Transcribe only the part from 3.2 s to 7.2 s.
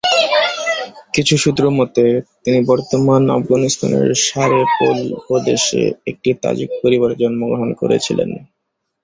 আফগানিস্তানের সারে-পোল প্রদেশে একটি তাজিক পরিবারে